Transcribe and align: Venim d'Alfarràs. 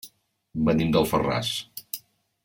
Venim 0.69 0.95
d'Alfarràs. 0.95 1.51